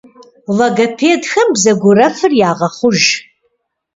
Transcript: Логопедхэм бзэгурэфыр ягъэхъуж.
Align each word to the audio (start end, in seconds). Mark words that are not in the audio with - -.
Логопедхэм 0.57 1.47
бзэгурэфыр 1.55 2.31
ягъэхъуж. 2.49 2.99